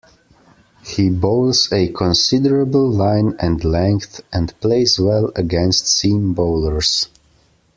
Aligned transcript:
He 0.83 1.11
bowls 1.11 1.71
a 1.71 1.89
considerable 1.89 2.89
line 2.89 3.35
and 3.39 3.63
length, 3.63 4.21
and 4.33 4.59
plays 4.59 4.97
well 4.99 5.31
against 5.35 5.85
seam 5.87 6.33
bowlers. 6.33 7.07